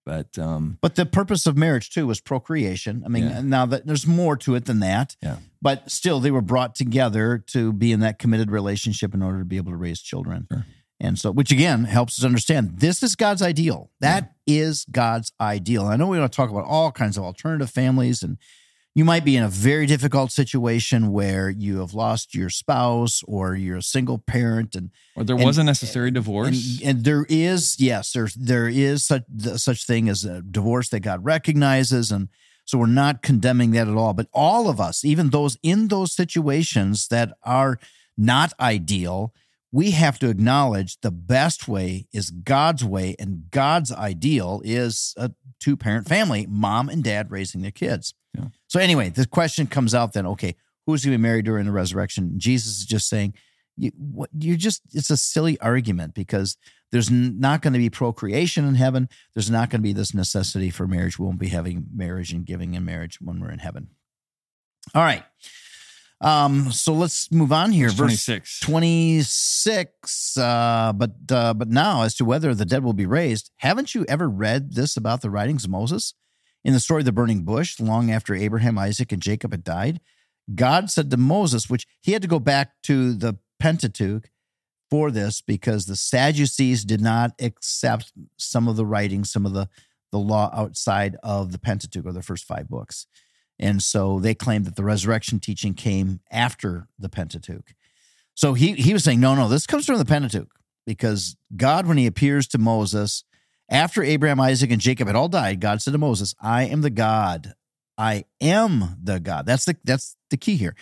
But 0.04 0.36
um, 0.36 0.78
but 0.80 0.96
the 0.96 1.06
purpose 1.06 1.46
of 1.46 1.56
marriage 1.56 1.90
too 1.90 2.08
was 2.08 2.20
procreation. 2.20 3.02
I 3.04 3.08
mean, 3.08 3.24
yeah. 3.24 3.40
now 3.42 3.66
that 3.66 3.86
there's 3.86 4.06
more 4.06 4.36
to 4.38 4.56
it 4.56 4.64
than 4.64 4.80
that. 4.80 5.14
Yeah. 5.22 5.36
But 5.62 5.90
still, 5.90 6.18
they 6.18 6.30
were 6.32 6.40
brought 6.40 6.74
together 6.74 7.44
to 7.48 7.72
be 7.72 7.92
in 7.92 8.00
that 8.00 8.18
committed 8.18 8.50
relationship 8.50 9.14
in 9.14 9.22
order 9.22 9.38
to 9.38 9.44
be 9.44 9.58
able 9.58 9.70
to 9.70 9.76
raise 9.76 10.00
children. 10.00 10.48
Sure. 10.50 10.64
And 11.00 11.18
so, 11.18 11.30
which 11.30 11.52
again 11.52 11.84
helps 11.84 12.18
us 12.18 12.24
understand 12.24 12.80
this 12.80 13.02
is 13.02 13.14
God's 13.14 13.42
ideal. 13.42 13.90
That 14.00 14.34
yeah. 14.46 14.62
is 14.62 14.84
God's 14.90 15.32
ideal. 15.40 15.86
I 15.86 15.96
know 15.96 16.08
we 16.08 16.18
want 16.18 16.32
to 16.32 16.36
talk 16.36 16.50
about 16.50 16.64
all 16.64 16.90
kinds 16.90 17.16
of 17.16 17.22
alternative 17.22 17.70
families, 17.70 18.22
and 18.22 18.36
you 18.96 19.04
might 19.04 19.24
be 19.24 19.36
in 19.36 19.44
a 19.44 19.48
very 19.48 19.86
difficult 19.86 20.32
situation 20.32 21.12
where 21.12 21.48
you 21.48 21.78
have 21.78 21.94
lost 21.94 22.34
your 22.34 22.50
spouse 22.50 23.22
or 23.28 23.54
you're 23.54 23.76
a 23.76 23.82
single 23.82 24.18
parent, 24.18 24.74
and 24.74 24.90
or 25.14 25.22
there 25.22 25.36
was 25.36 25.56
a 25.56 25.62
necessary 25.62 26.10
divorce. 26.10 26.80
And, 26.80 26.88
and, 26.96 27.04
there 27.04 27.24
is, 27.28 27.76
yes, 27.78 28.10
there's 28.12 28.34
there 28.34 28.66
is 28.66 29.04
such 29.04 29.22
such 29.54 29.86
thing 29.86 30.08
as 30.08 30.24
a 30.24 30.42
divorce 30.42 30.88
that 30.88 31.00
God 31.00 31.24
recognizes, 31.24 32.10
and 32.10 32.28
so 32.64 32.76
we're 32.76 32.86
not 32.86 33.22
condemning 33.22 33.70
that 33.70 33.86
at 33.86 33.94
all. 33.94 34.14
But 34.14 34.26
all 34.32 34.68
of 34.68 34.80
us, 34.80 35.04
even 35.04 35.30
those 35.30 35.56
in 35.62 35.88
those 35.88 36.12
situations 36.12 37.06
that 37.06 37.34
are 37.44 37.78
not 38.16 38.52
ideal 38.58 39.32
we 39.70 39.90
have 39.90 40.18
to 40.20 40.28
acknowledge 40.28 40.98
the 41.00 41.10
best 41.10 41.68
way 41.68 42.06
is 42.12 42.30
God's 42.30 42.84
way, 42.84 43.14
and 43.18 43.50
God's 43.50 43.92
ideal 43.92 44.62
is 44.64 45.14
a 45.16 45.30
two 45.60 45.76
parent 45.76 46.08
family, 46.08 46.46
mom 46.48 46.88
and 46.88 47.04
dad 47.04 47.30
raising 47.30 47.62
their 47.62 47.70
kids. 47.70 48.14
Yeah. 48.34 48.46
So, 48.66 48.80
anyway, 48.80 49.10
the 49.10 49.26
question 49.26 49.66
comes 49.66 49.94
out 49.94 50.12
then 50.12 50.26
okay, 50.26 50.54
who's 50.86 51.04
going 51.04 51.12
to 51.12 51.18
be 51.18 51.22
married 51.22 51.44
during 51.44 51.66
the 51.66 51.72
resurrection? 51.72 52.38
Jesus 52.38 52.78
is 52.78 52.86
just 52.86 53.08
saying, 53.08 53.34
you, 53.76 53.92
what, 53.96 54.30
you're 54.38 54.56
just, 54.56 54.82
it's 54.92 55.10
a 55.10 55.16
silly 55.16 55.60
argument 55.60 56.14
because 56.14 56.56
there's 56.90 57.10
not 57.10 57.60
going 57.60 57.74
to 57.74 57.78
be 57.78 57.90
procreation 57.90 58.64
in 58.64 58.74
heaven. 58.74 59.08
There's 59.34 59.50
not 59.50 59.70
going 59.70 59.80
to 59.80 59.86
be 59.86 59.92
this 59.92 60.14
necessity 60.14 60.70
for 60.70 60.86
marriage. 60.86 61.18
We 61.18 61.26
won't 61.26 61.38
be 61.38 61.48
having 61.48 61.86
marriage 61.94 62.32
and 62.32 62.44
giving 62.44 62.74
in 62.74 62.84
marriage 62.84 63.20
when 63.20 63.40
we're 63.40 63.50
in 63.50 63.58
heaven. 63.58 63.88
All 64.94 65.02
right. 65.02 65.24
Um, 66.20 66.72
so 66.72 66.92
let's 66.92 67.30
move 67.30 67.52
on 67.52 67.70
here. 67.70 67.88
Verse 67.88 68.24
26. 68.26 68.60
26. 68.60 70.36
Uh, 70.36 70.92
but 70.94 71.12
uh, 71.30 71.54
but 71.54 71.68
now 71.68 72.02
as 72.02 72.14
to 72.16 72.24
whether 72.24 72.54
the 72.54 72.64
dead 72.64 72.82
will 72.82 72.92
be 72.92 73.06
raised, 73.06 73.50
haven't 73.58 73.94
you 73.94 74.04
ever 74.08 74.28
read 74.28 74.74
this 74.74 74.96
about 74.96 75.20
the 75.22 75.30
writings 75.30 75.64
of 75.64 75.70
Moses? 75.70 76.14
In 76.64 76.72
the 76.72 76.80
story 76.80 77.02
of 77.02 77.06
the 77.06 77.12
burning 77.12 77.44
bush, 77.44 77.78
long 77.78 78.10
after 78.10 78.34
Abraham, 78.34 78.78
Isaac, 78.78 79.12
and 79.12 79.22
Jacob 79.22 79.52
had 79.52 79.62
died, 79.62 80.00
God 80.54 80.90
said 80.90 81.10
to 81.10 81.16
Moses, 81.16 81.70
which 81.70 81.86
he 82.00 82.12
had 82.12 82.22
to 82.22 82.28
go 82.28 82.40
back 82.40 82.72
to 82.84 83.14
the 83.14 83.38
Pentateuch 83.60 84.28
for 84.90 85.10
this 85.10 85.40
because 85.40 85.86
the 85.86 85.96
Sadducees 85.96 86.84
did 86.84 87.00
not 87.00 87.32
accept 87.40 88.12
some 88.36 88.66
of 88.66 88.76
the 88.76 88.86
writings, 88.86 89.30
some 89.30 89.46
of 89.46 89.52
the, 89.52 89.68
the 90.10 90.18
law 90.18 90.50
outside 90.54 91.16
of 91.22 91.52
the 91.52 91.58
Pentateuch 91.58 92.06
or 92.06 92.12
the 92.12 92.22
first 92.22 92.44
five 92.44 92.68
books. 92.68 93.06
And 93.58 93.82
so 93.82 94.20
they 94.20 94.34
claimed 94.34 94.66
that 94.66 94.76
the 94.76 94.84
resurrection 94.84 95.40
teaching 95.40 95.74
came 95.74 96.20
after 96.30 96.88
the 96.98 97.08
Pentateuch. 97.08 97.74
So 98.34 98.54
he, 98.54 98.72
he 98.74 98.92
was 98.92 99.02
saying, 99.02 99.20
no, 99.20 99.34
no, 99.34 99.48
this 99.48 99.66
comes 99.66 99.86
from 99.86 99.98
the 99.98 100.04
Pentateuch 100.04 100.52
because 100.86 101.36
God, 101.56 101.86
when 101.86 101.96
he 101.96 102.06
appears 102.06 102.46
to 102.48 102.58
Moses, 102.58 103.24
after 103.68 104.02
Abraham, 104.02 104.40
Isaac, 104.40 104.70
and 104.70 104.80
Jacob 104.80 105.08
had 105.08 105.16
all 105.16 105.28
died, 105.28 105.60
God 105.60 105.82
said 105.82 105.92
to 105.92 105.98
Moses, 105.98 106.34
I 106.40 106.64
am 106.64 106.80
the 106.80 106.90
God. 106.90 107.54
I 107.98 108.24
am 108.40 108.96
the 109.02 109.18
God. 109.18 109.44
That's 109.44 109.64
the 109.64 109.76
that's 109.84 110.16
the 110.30 110.36
key 110.36 110.56
here. 110.56 110.76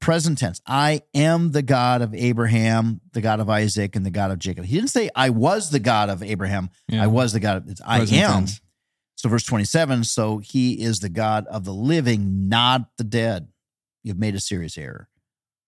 Present 0.00 0.38
tense. 0.38 0.60
I 0.66 1.02
am 1.14 1.52
the 1.52 1.62
God 1.62 2.02
of 2.02 2.14
Abraham, 2.14 3.00
the 3.12 3.20
God 3.20 3.38
of 3.38 3.48
Isaac, 3.48 3.94
and 3.94 4.04
the 4.04 4.10
God 4.10 4.30
of 4.30 4.38
Jacob. 4.38 4.64
He 4.64 4.74
didn't 4.74 4.90
say 4.90 5.10
I 5.14 5.30
was 5.30 5.70
the 5.70 5.78
God 5.78 6.08
of 6.08 6.22
Abraham. 6.22 6.70
Yeah. 6.88 7.04
I 7.04 7.06
was 7.06 7.34
the 7.34 7.40
God 7.40 7.58
of 7.58 7.68
it's 7.68 7.80
I 7.84 8.00
am. 8.00 8.06
Tense. 8.06 8.60
So, 9.22 9.28
verse 9.28 9.44
27 9.44 10.02
so 10.02 10.38
he 10.38 10.82
is 10.82 10.98
the 10.98 11.08
God 11.08 11.46
of 11.46 11.64
the 11.64 11.72
living, 11.72 12.48
not 12.48 12.88
the 12.98 13.04
dead. 13.04 13.46
You've 14.02 14.18
made 14.18 14.34
a 14.34 14.40
serious 14.40 14.76
error. 14.76 15.08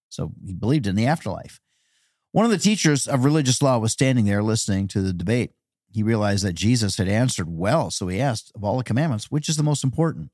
So, 0.08 0.32
he 0.44 0.52
believed 0.52 0.88
in 0.88 0.96
the 0.96 1.06
afterlife. 1.06 1.60
One 2.32 2.44
of 2.44 2.50
the 2.50 2.58
teachers 2.58 3.06
of 3.06 3.24
religious 3.24 3.62
law 3.62 3.78
was 3.78 3.92
standing 3.92 4.24
there 4.24 4.42
listening 4.42 4.88
to 4.88 5.00
the 5.00 5.12
debate. 5.12 5.52
He 5.92 6.02
realized 6.02 6.44
that 6.44 6.54
Jesus 6.54 6.96
had 6.96 7.06
answered 7.06 7.48
well, 7.48 7.92
so 7.92 8.08
he 8.08 8.20
asked, 8.20 8.50
Of 8.56 8.64
all 8.64 8.76
the 8.76 8.82
commandments, 8.82 9.30
which 9.30 9.48
is 9.48 9.56
the 9.56 9.62
most 9.62 9.84
important? 9.84 10.32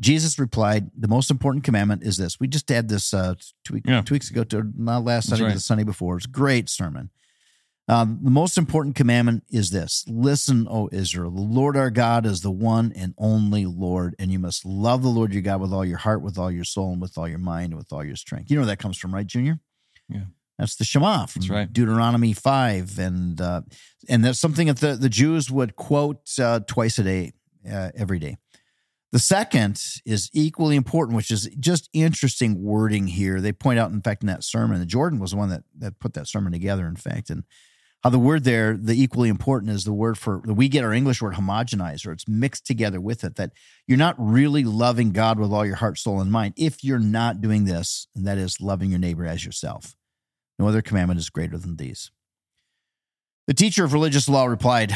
Jesus 0.00 0.36
replied, 0.36 0.90
The 0.98 1.06
most 1.06 1.30
important 1.30 1.62
commandment 1.62 2.02
is 2.02 2.16
this. 2.16 2.40
We 2.40 2.48
just 2.48 2.68
had 2.68 2.88
this 2.88 3.14
uh, 3.14 3.34
two, 3.64 3.80
yeah. 3.84 4.02
two 4.02 4.14
weeks 4.14 4.28
ago, 4.28 4.42
to 4.42 4.72
not 4.76 5.04
last 5.04 5.28
Sunday, 5.28 5.44
right. 5.44 5.50
but 5.50 5.54
the 5.54 5.60
Sunday 5.60 5.84
before. 5.84 6.16
It's 6.16 6.26
a 6.26 6.30
great 6.30 6.68
sermon. 6.68 7.10
Um, 7.88 8.20
the 8.22 8.30
most 8.30 8.56
important 8.56 8.94
commandment 8.94 9.42
is 9.50 9.70
this 9.70 10.04
Listen, 10.06 10.68
O 10.70 10.88
Israel, 10.92 11.30
the 11.30 11.40
Lord 11.40 11.76
our 11.76 11.90
God 11.90 12.24
is 12.24 12.40
the 12.40 12.50
one 12.50 12.92
and 12.94 13.14
only 13.18 13.66
Lord, 13.66 14.14
and 14.18 14.30
you 14.30 14.38
must 14.38 14.64
love 14.64 15.02
the 15.02 15.08
Lord 15.08 15.32
your 15.32 15.42
God 15.42 15.60
with 15.60 15.72
all 15.72 15.84
your 15.84 15.98
heart, 15.98 16.22
with 16.22 16.38
all 16.38 16.50
your 16.50 16.64
soul, 16.64 16.92
and 16.92 17.00
with 17.02 17.18
all 17.18 17.28
your 17.28 17.38
mind, 17.38 17.72
and 17.72 17.76
with 17.76 17.92
all 17.92 18.04
your 18.04 18.16
strength. 18.16 18.50
You 18.50 18.56
know 18.56 18.62
where 18.62 18.68
that 18.68 18.78
comes 18.78 18.96
from, 18.96 19.12
right, 19.12 19.26
Junior? 19.26 19.58
Yeah. 20.08 20.24
That's 20.60 20.76
the 20.76 20.84
Shema 20.84 21.24
from 21.24 21.40
that's 21.40 21.50
right. 21.50 21.72
Deuteronomy 21.72 22.34
5. 22.34 22.98
And 22.98 23.40
uh, 23.40 23.62
and 24.08 24.24
that's 24.24 24.38
something 24.38 24.66
that 24.66 24.76
the, 24.76 24.94
the 24.94 25.08
Jews 25.08 25.50
would 25.50 25.74
quote 25.74 26.30
uh, 26.38 26.60
twice 26.60 26.98
a 26.98 27.02
day, 27.02 27.32
uh, 27.68 27.90
every 27.96 28.18
day. 28.18 28.36
The 29.10 29.18
second 29.18 29.82
is 30.04 30.30
equally 30.32 30.76
important, 30.76 31.16
which 31.16 31.30
is 31.30 31.48
just 31.58 31.88
interesting 31.92 32.62
wording 32.62 33.08
here. 33.08 33.40
They 33.40 33.52
point 33.52 33.78
out, 33.78 33.90
in 33.90 34.02
fact, 34.02 34.22
in 34.22 34.28
that 34.28 34.44
sermon, 34.44 34.78
the 34.78 34.86
Jordan 34.86 35.18
was 35.18 35.32
the 35.32 35.38
one 35.38 35.48
that, 35.48 35.64
that 35.78 35.98
put 35.98 36.14
that 36.14 36.28
sermon 36.28 36.52
together, 36.52 36.86
in 36.86 36.94
fact, 36.94 37.30
and 37.30 37.42
how 38.02 38.10
the 38.10 38.18
word 38.18 38.44
there, 38.44 38.76
the 38.76 39.00
equally 39.00 39.28
important 39.28 39.72
is 39.72 39.84
the 39.84 39.92
word 39.92 40.16
for, 40.16 40.38
we 40.38 40.68
get 40.68 40.84
our 40.84 40.92
English 40.92 41.20
word 41.20 41.34
homogenize, 41.34 42.06
or 42.06 42.12
it's 42.12 42.26
mixed 42.26 42.66
together 42.66 43.00
with 43.00 43.24
it, 43.24 43.36
that 43.36 43.52
you're 43.86 43.98
not 43.98 44.14
really 44.18 44.64
loving 44.64 45.12
God 45.12 45.38
with 45.38 45.52
all 45.52 45.66
your 45.66 45.76
heart, 45.76 45.98
soul, 45.98 46.20
and 46.20 46.32
mind 46.32 46.54
if 46.56 46.82
you're 46.82 46.98
not 46.98 47.40
doing 47.40 47.64
this, 47.64 48.06
and 48.14 48.26
that 48.26 48.38
is 48.38 48.60
loving 48.60 48.90
your 48.90 48.98
neighbor 48.98 49.26
as 49.26 49.44
yourself. 49.44 49.96
No 50.58 50.68
other 50.68 50.82
commandment 50.82 51.20
is 51.20 51.30
greater 51.30 51.58
than 51.58 51.76
these. 51.76 52.10
The 53.46 53.54
teacher 53.54 53.84
of 53.84 53.92
religious 53.92 54.28
law 54.28 54.46
replied, 54.46 54.94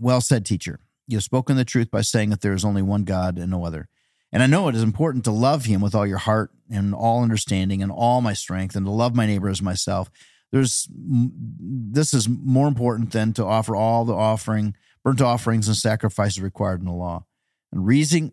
Well 0.00 0.20
said, 0.20 0.46
teacher. 0.46 0.80
You 1.06 1.16
have 1.18 1.24
spoken 1.24 1.56
the 1.56 1.64
truth 1.64 1.90
by 1.90 2.00
saying 2.00 2.30
that 2.30 2.40
there 2.40 2.52
is 2.52 2.64
only 2.64 2.82
one 2.82 3.04
God 3.04 3.38
and 3.38 3.50
no 3.50 3.64
other. 3.64 3.88
And 4.32 4.42
I 4.42 4.46
know 4.46 4.68
it 4.68 4.74
is 4.74 4.82
important 4.82 5.24
to 5.24 5.30
love 5.30 5.64
him 5.64 5.80
with 5.80 5.94
all 5.94 6.06
your 6.06 6.18
heart 6.18 6.50
and 6.70 6.94
all 6.94 7.22
understanding 7.22 7.82
and 7.82 7.92
all 7.92 8.20
my 8.20 8.32
strength 8.32 8.74
and 8.74 8.84
to 8.86 8.90
love 8.90 9.14
my 9.14 9.26
neighbor 9.26 9.48
as 9.48 9.62
myself. 9.62 10.10
There's 10.52 10.88
this 10.90 12.14
is 12.14 12.28
more 12.28 12.68
important 12.68 13.12
than 13.12 13.32
to 13.34 13.44
offer 13.44 13.74
all 13.74 14.04
the 14.04 14.14
offering, 14.14 14.74
burnt 15.04 15.20
offerings 15.20 15.68
and 15.68 15.76
sacrifices 15.76 16.40
required 16.40 16.80
in 16.80 16.86
the 16.86 16.92
law. 16.92 17.24
And 17.72 17.86
reason, 17.86 18.32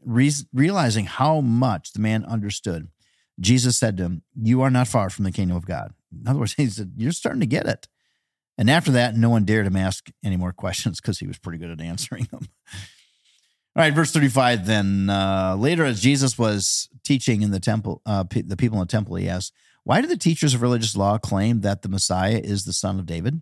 realizing 0.53 1.05
how 1.05 1.41
much 1.41 1.93
the 1.93 1.99
man 1.99 2.23
understood, 2.23 2.89
Jesus 3.39 3.77
said 3.77 3.97
to 3.97 4.03
him, 4.03 4.21
You 4.39 4.61
are 4.61 4.69
not 4.69 4.87
far 4.87 5.09
from 5.09 5.25
the 5.25 5.31
kingdom 5.31 5.57
of 5.57 5.65
God. 5.65 5.93
In 6.11 6.27
other 6.27 6.39
words, 6.39 6.53
he 6.57 6.67
said, 6.67 6.93
You're 6.97 7.11
starting 7.11 7.41
to 7.41 7.47
get 7.47 7.67
it. 7.67 7.87
And 8.57 8.69
after 8.69 8.91
that, 8.91 9.15
no 9.15 9.29
one 9.29 9.45
dared 9.45 9.65
him 9.65 9.75
ask 9.75 10.09
any 10.23 10.37
more 10.37 10.53
questions 10.53 11.01
because 11.01 11.19
he 11.19 11.27
was 11.27 11.39
pretty 11.39 11.57
good 11.57 11.71
at 11.71 11.81
answering 11.81 12.27
them. 12.31 12.47
All 13.75 13.81
right, 13.81 13.93
verse 13.93 14.11
35 14.11 14.67
then. 14.67 15.09
Uh, 15.09 15.55
later, 15.57 15.83
as 15.83 15.99
Jesus 15.99 16.37
was 16.37 16.87
teaching 17.03 17.41
in 17.41 17.49
the 17.49 17.59
temple, 17.59 18.03
uh, 18.05 18.23
the 18.23 18.55
people 18.55 18.77
in 18.77 18.81
the 18.81 18.91
temple, 18.91 19.15
he 19.15 19.27
asked, 19.27 19.51
Why 19.83 20.01
do 20.01 20.07
the 20.07 20.17
teachers 20.17 20.53
of 20.53 20.61
religious 20.61 20.95
law 20.95 21.17
claim 21.17 21.61
that 21.61 21.81
the 21.81 21.89
Messiah 21.89 22.39
is 22.41 22.63
the 22.63 22.73
son 22.73 22.99
of 22.99 23.05
David? 23.05 23.41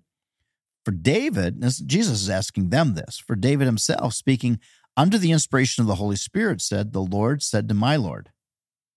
For 0.83 0.91
David, 0.91 1.62
Jesus 1.86 2.24
is 2.24 2.29
asking 2.29 2.69
them 2.69 2.95
this, 2.95 3.17
for 3.19 3.36
David 3.36 3.65
himself, 3.65 4.13
speaking 4.13 4.60
under 4.98 5.17
the 5.17 5.31
inspiration 5.31 5.81
of 5.81 5.88
the 5.88 5.95
Holy 5.95 6.15
Spirit, 6.15 6.62
said, 6.62 6.91
The 6.91 7.01
Lord 7.01 7.43
said 7.43 7.69
to 7.69 7.75
my 7.75 7.95
Lord, 7.95 8.31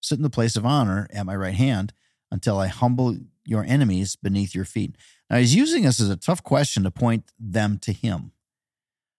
Sit 0.01 0.19
in 0.19 0.23
the 0.23 0.31
place 0.31 0.57
of 0.57 0.65
honor 0.65 1.07
at 1.13 1.27
my 1.27 1.37
right 1.37 1.55
hand 1.55 1.93
until 2.31 2.59
I 2.59 2.69
humble 2.69 3.17
your 3.45 3.65
enemies 3.65 4.17
beneath 4.17 4.55
your 4.55 4.65
feet. 4.65 4.97
Now, 5.29 5.39
he's 5.39 5.55
using 5.55 5.85
this 5.85 6.01
as 6.01 6.11
a 6.11 6.17
tough 6.17 6.43
question 6.43 6.83
to 6.85 6.91
point 6.91 7.31
them 7.39 7.79
to 7.81 7.93
him. 7.93 8.33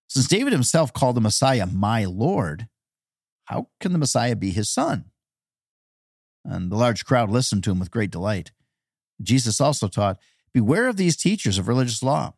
Since 0.07 0.27
David 0.27 0.53
himself 0.53 0.91
called 0.93 1.15
the 1.15 1.21
Messiah 1.21 1.65
my 1.65 2.05
Lord, 2.05 2.67
how 3.45 3.69
can 3.79 3.91
the 3.93 3.99
Messiah 3.99 4.35
be 4.35 4.51
his 4.51 4.69
son? 4.69 5.05
And 6.45 6.71
the 6.71 6.77
large 6.77 7.03
crowd 7.03 7.29
listened 7.29 7.63
to 7.65 7.71
him 7.71 7.79
with 7.79 7.91
great 7.91 8.11
delight. 8.11 8.51
Jesus 9.21 9.59
also 9.59 9.87
taught 9.87 10.19
Beware 10.55 10.87
of 10.87 10.95
these 10.95 11.17
teachers 11.17 11.57
of 11.57 11.67
religious 11.67 12.01
law, 12.01 12.33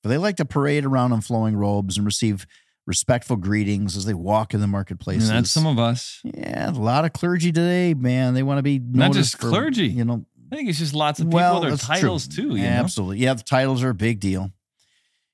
for 0.00 0.08
they 0.08 0.18
like 0.18 0.36
to 0.36 0.44
parade 0.44 0.84
around 0.84 1.12
in 1.12 1.20
flowing 1.20 1.56
robes 1.56 1.96
and 1.96 2.06
receive 2.06 2.46
respectful 2.86 3.34
greetings 3.34 3.96
as 3.96 4.04
they 4.04 4.14
walk 4.14 4.54
in 4.54 4.60
the 4.60 4.68
marketplaces. 4.68 5.30
And 5.30 5.38
that's 5.38 5.50
some 5.50 5.66
of 5.66 5.76
us. 5.76 6.20
Yeah, 6.22 6.70
a 6.70 6.70
lot 6.70 7.04
of 7.04 7.12
clergy 7.12 7.50
today, 7.50 7.92
man. 7.92 8.34
They 8.34 8.44
want 8.44 8.58
to 8.58 8.62
be 8.62 8.78
not 8.78 9.12
just 9.12 9.40
for, 9.40 9.48
clergy. 9.48 9.88
You 9.88 10.04
know, 10.04 10.24
I 10.52 10.54
think 10.54 10.68
it's 10.68 10.78
just 10.78 10.94
lots 10.94 11.18
of 11.18 11.26
people 11.26 11.38
well, 11.38 11.60
with 11.60 11.70
their 11.70 11.76
titles 11.76 12.28
true. 12.28 12.56
too. 12.56 12.62
Absolutely. 12.62 13.18
Know? 13.18 13.24
Yeah, 13.24 13.34
the 13.34 13.42
titles 13.42 13.82
are 13.82 13.88
a 13.88 13.94
big 13.94 14.20
deal. 14.20 14.52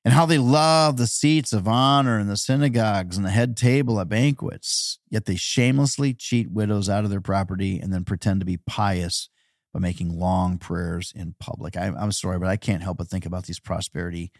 And 0.04 0.14
how 0.14 0.26
they 0.26 0.38
love 0.38 0.97
the 0.97 1.06
seats 1.06 1.52
of 1.52 1.68
honor 1.68 2.18
in 2.18 2.26
the 2.26 2.37
synagogues 2.37 3.16
and 3.16 3.25
the 3.25 3.30
head 3.30 3.56
table 3.56 4.00
at 4.00 4.09
banquets, 4.09 4.99
yet 5.09 5.26
they 5.26 5.37
shamelessly 5.37 6.12
cheat 6.12 6.50
widows 6.50 6.88
out 6.88 7.04
of 7.04 7.11
their 7.11 7.21
property 7.21 7.78
and 7.78 7.92
then 7.92 8.04
pretend 8.04 8.40
to 8.40 8.47
be 8.47 8.56
pious 8.56 9.28
by 9.73 9.78
making 9.78 10.18
long 10.18 10.59
prayers 10.59 11.12
in 11.14 11.35
public. 11.38 11.76
I, 11.76 11.87
am 11.87 12.11
sorry, 12.11 12.38
but 12.40 12.49
I 12.49 12.56
can't 12.56 12.82
help 12.82 12.99
but 12.99 13.09
think 13.09 13.26
about 13.26 13.47
these 13.47 13.61
prosperity 13.61 14.32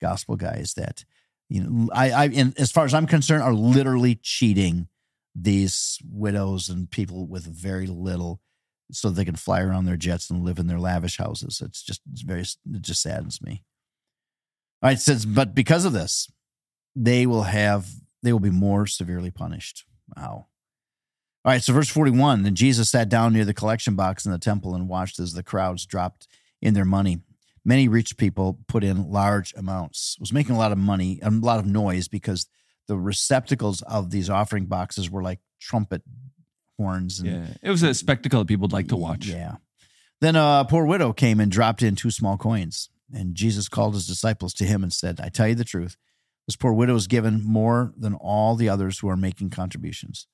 gospel 0.00 0.36
guys 0.36 0.72
that, 0.74 1.04
you 1.50 1.62
know, 1.62 1.88
I, 1.92 2.10
I, 2.10 2.24
and 2.28 2.58
as 2.58 2.72
far 2.72 2.86
as 2.86 2.94
I'm 2.94 3.06
concerned, 3.06 3.42
are 3.42 3.52
literally 3.52 4.14
cheating 4.14 4.88
these 5.34 5.98
widows 6.10 6.68
and 6.68 6.90
people 6.90 7.26
with 7.26 7.44
very 7.44 7.86
little 7.86 8.40
so 8.90 9.10
they 9.10 9.24
can 9.24 9.36
fly 9.36 9.60
around 9.60 9.84
their 9.84 9.96
jets 9.96 10.30
and 10.30 10.44
live 10.44 10.58
in 10.58 10.66
their 10.66 10.80
lavish 10.80 11.18
houses. 11.18 11.62
It's 11.64 11.82
just 11.82 12.00
it's 12.10 12.22
very 12.22 12.40
it 12.40 12.82
just 12.82 13.02
saddens 13.02 13.40
me. 13.40 13.64
All 14.82 14.88
right, 14.88 14.98
says, 14.98 15.26
but 15.26 15.54
because 15.54 15.84
of 15.84 15.92
this, 15.92 16.30
they 16.96 17.26
will 17.26 17.44
have 17.44 17.88
they 18.22 18.32
will 18.32 18.40
be 18.40 18.50
more 18.50 18.86
severely 18.86 19.30
punished. 19.30 19.84
Wow. 20.16 20.46
All 21.42 21.52
right, 21.52 21.62
so 21.62 21.72
verse 21.72 21.88
41, 21.88 22.42
then 22.42 22.54
Jesus 22.54 22.90
sat 22.90 23.08
down 23.08 23.32
near 23.32 23.46
the 23.46 23.54
collection 23.54 23.94
box 23.94 24.26
in 24.26 24.32
the 24.32 24.38
temple 24.38 24.74
and 24.74 24.88
watched 24.88 25.18
as 25.18 25.32
the 25.32 25.42
crowds 25.42 25.86
dropped 25.86 26.28
in 26.60 26.74
their 26.74 26.84
money. 26.84 27.20
Many 27.64 27.88
rich 27.88 28.16
people 28.16 28.58
put 28.68 28.84
in 28.84 29.10
large 29.10 29.54
amounts. 29.54 30.16
It 30.18 30.20
was 30.20 30.32
making 30.32 30.54
a 30.54 30.58
lot 30.58 30.72
of 30.72 30.78
money, 30.78 31.18
a 31.22 31.30
lot 31.30 31.58
of 31.58 31.66
noise 31.66 32.08
because 32.08 32.46
the 32.88 32.96
receptacles 32.96 33.80
of 33.82 34.10
these 34.10 34.28
offering 34.28 34.66
boxes 34.66 35.10
were 35.10 35.22
like 35.22 35.40
trumpet 35.60 36.02
horns. 36.78 37.20
And, 37.20 37.28
yeah, 37.28 37.46
it 37.62 37.70
was 37.70 37.82
a 37.82 37.94
spectacle 37.94 38.40
that 38.40 38.48
people 38.48 38.62
would 38.62 38.72
like 38.72 38.88
to 38.88 38.96
watch. 38.96 39.26
Yeah. 39.26 39.56
Then 40.20 40.36
a 40.36 40.66
poor 40.68 40.84
widow 40.84 41.14
came 41.14 41.40
and 41.40 41.50
dropped 41.50 41.82
in 41.82 41.96
two 41.96 42.10
small 42.10 42.36
coins. 42.36 42.90
And 43.12 43.34
Jesus 43.34 43.68
called 43.68 43.94
his 43.94 44.06
disciples 44.06 44.54
to 44.54 44.64
him 44.64 44.82
and 44.82 44.92
said, 44.92 45.20
I 45.20 45.28
tell 45.28 45.48
you 45.48 45.54
the 45.54 45.64
truth, 45.64 45.96
this 46.46 46.56
poor 46.56 46.72
widow 46.72 46.94
is 46.94 47.06
given 47.06 47.42
more 47.44 47.92
than 47.96 48.14
all 48.14 48.56
the 48.56 48.68
others 48.68 48.98
who 48.98 49.08
are 49.08 49.16
making 49.16 49.50
contributions. 49.50 50.26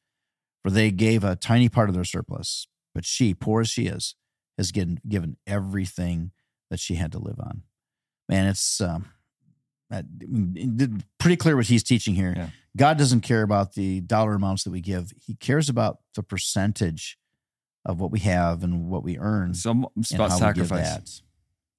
For 0.62 0.70
they 0.70 0.90
gave 0.90 1.24
a 1.24 1.36
tiny 1.36 1.68
part 1.68 1.88
of 1.88 1.94
their 1.94 2.04
surplus, 2.04 2.66
but 2.94 3.04
she, 3.04 3.34
poor 3.34 3.60
as 3.62 3.68
she 3.68 3.86
is, 3.86 4.14
has 4.58 4.72
given, 4.72 5.00
given 5.08 5.36
everything 5.46 6.32
that 6.70 6.80
she 6.80 6.94
had 6.94 7.12
to 7.12 7.18
live 7.18 7.38
on. 7.38 7.62
Man, 8.28 8.46
it's 8.46 8.80
um, 8.80 9.06
pretty 11.18 11.36
clear 11.36 11.56
what 11.56 11.66
he's 11.66 11.84
teaching 11.84 12.14
here. 12.14 12.34
Yeah. 12.36 12.48
God 12.76 12.98
doesn't 12.98 13.20
care 13.20 13.42
about 13.42 13.74
the 13.74 14.00
dollar 14.00 14.34
amounts 14.34 14.64
that 14.64 14.70
we 14.70 14.80
give. 14.80 15.12
He 15.24 15.34
cares 15.34 15.68
about 15.68 15.98
the 16.14 16.22
percentage 16.22 17.16
of 17.84 18.00
what 18.00 18.10
we 18.10 18.18
have 18.20 18.64
and 18.64 18.88
what 18.88 19.04
we 19.04 19.18
earn. 19.18 19.54
So 19.54 19.92
it's 19.96 20.12
about 20.12 20.32
sacrifice. 20.32 21.22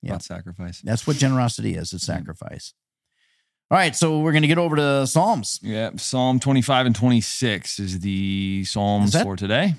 Yeah. 0.02 0.18
Sacrifice. 0.20 0.82
That's 0.82 1.06
what 1.08 1.18
generosity 1.18 1.76
is. 1.76 1.94
It's 1.94 2.06
sacrifice. 2.06 2.74
All 3.70 3.78
right, 3.78 3.94
so 3.94 4.20
we're 4.20 4.32
going 4.32 4.44
to 4.44 4.48
get 4.48 4.58
over 4.58 4.78
to 4.78 5.06
Psalms. 5.08 5.60
Yeah, 5.62 5.90
Psalm 5.98 6.40
25 6.40 6.86
and 6.86 6.96
26 6.96 7.80
is 7.80 8.00
the 8.00 8.64
Psalms 8.64 9.14
is 9.14 9.22
for 9.22 9.36
today. 9.36 9.74